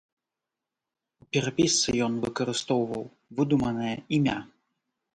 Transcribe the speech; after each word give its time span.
У 1.25 1.27
перапісцы 1.37 1.89
ён 2.07 2.13
выкарыстоўваў 2.25 3.07
выдуманае 3.41 3.95
імя. 4.21 4.39